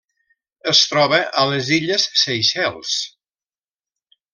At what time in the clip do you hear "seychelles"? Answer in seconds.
2.25-2.99